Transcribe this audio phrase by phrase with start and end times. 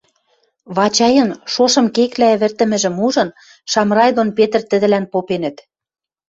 [0.75, 3.29] Вачайын шошым кеклӓ ӹвӹртӹмӹжӹм ужын,
[3.71, 5.57] Шамрай дон Петр тӹдӹлӓн попенӹт: